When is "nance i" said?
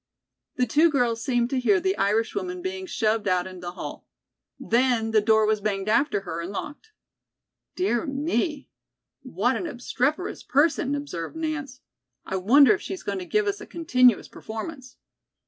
11.35-12.37